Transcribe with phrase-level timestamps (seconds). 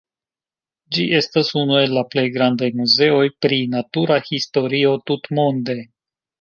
[0.95, 5.81] Ĝi estas unu el la plej grandaj muzeoj pri natura historio tutmonde.